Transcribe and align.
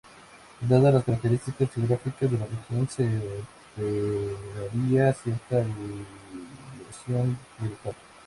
Dadas 0.61 0.95
las 0.95 1.03
características 1.05 1.73
geográficas 1.75 2.31
de 2.31 2.39
la 2.39 2.47
región 2.47 2.89
se 2.89 3.03
esperaría 4.63 5.13
cierta 5.13 5.57
variación 5.59 7.37
dialectal. 7.59 7.95